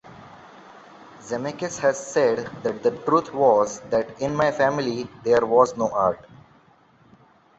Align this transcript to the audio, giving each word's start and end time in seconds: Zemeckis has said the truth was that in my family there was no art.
Zemeckis 1.19 1.77
has 1.77 2.03
said 2.07 2.49
the 2.63 2.89
truth 3.05 3.31
was 3.31 3.81
that 3.91 4.19
in 4.19 4.33
my 4.35 4.51
family 4.51 5.07
there 5.23 5.45
was 5.45 5.77
no 5.77 5.91
art. 5.91 6.25